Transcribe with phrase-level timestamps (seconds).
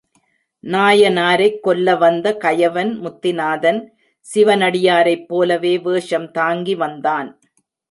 [0.63, 3.97] நாயனாரைக் கொல்ல வந்த கயவன் முத்திநாதன்
[4.35, 7.39] சிவனடியாரைப் போலவே வேஷம் தாங்கி வந்தான்.